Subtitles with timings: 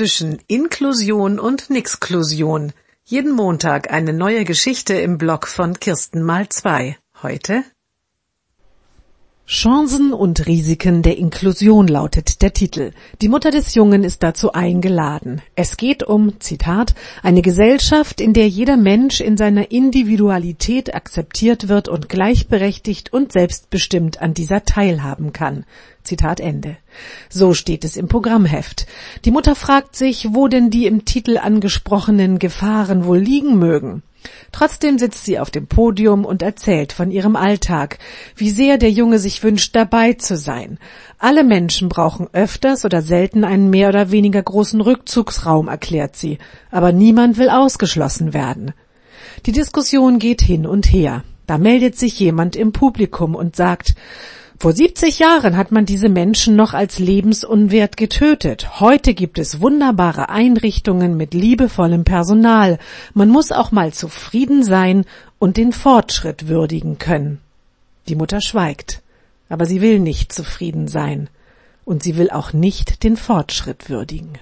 [0.00, 2.72] zwischen Inklusion und Nixklusion.
[3.04, 6.96] Jeden Montag eine neue Geschichte im Blog von Kirsten mal zwei.
[7.22, 7.64] Heute
[9.62, 12.92] Chancen und Risiken der Inklusion lautet der Titel.
[13.20, 15.42] Die Mutter des Jungen ist dazu eingeladen.
[15.54, 21.88] Es geht um, Zitat, eine Gesellschaft, in der jeder Mensch in seiner Individualität akzeptiert wird
[21.88, 25.66] und gleichberechtigt und selbstbestimmt an dieser teilhaben kann.
[26.04, 26.78] Zitat Ende.
[27.28, 28.86] So steht es im Programmheft.
[29.26, 34.02] Die Mutter fragt sich, wo denn die im Titel angesprochenen Gefahren wohl liegen mögen.
[34.52, 37.98] Trotzdem sitzt sie auf dem Podium und erzählt von ihrem Alltag,
[38.36, 40.78] wie sehr der Junge sich wünscht, dabei zu sein.
[41.18, 46.38] Alle Menschen brauchen öfters oder selten einen mehr oder weniger großen Rückzugsraum, erklärt sie,
[46.70, 48.72] aber niemand will ausgeschlossen werden.
[49.46, 51.24] Die Diskussion geht hin und her.
[51.46, 53.94] Da meldet sich jemand im Publikum und sagt,
[54.60, 58.78] vor 70 Jahren hat man diese Menschen noch als lebensunwert getötet.
[58.78, 62.78] Heute gibt es wunderbare Einrichtungen mit liebevollem Personal.
[63.14, 65.06] Man muss auch mal zufrieden sein
[65.38, 67.40] und den Fortschritt würdigen können.
[68.06, 69.00] Die Mutter schweigt,
[69.48, 71.30] aber sie will nicht zufrieden sein
[71.86, 74.34] und sie will auch nicht den Fortschritt würdigen.